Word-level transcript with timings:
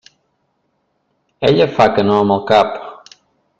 Ella 1.49 1.69
fa 1.77 1.87
que 1.99 2.07
no 2.09 2.17
amb 2.23 2.37
el 2.39 2.43
cap. 2.55 2.83